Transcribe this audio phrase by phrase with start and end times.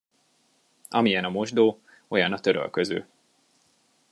[0.91, 3.07] Amilyen a mosdó, olyan a törölköző.